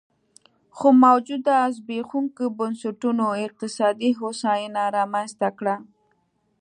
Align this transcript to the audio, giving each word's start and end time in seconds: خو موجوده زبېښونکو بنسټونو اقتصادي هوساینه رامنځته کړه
خو 0.75 0.87
موجوده 1.05 1.55
زبېښونکو 1.75 2.45
بنسټونو 2.57 3.25
اقتصادي 3.45 4.11
هوساینه 4.19 4.83
رامنځته 4.97 5.49
کړه 5.57 5.75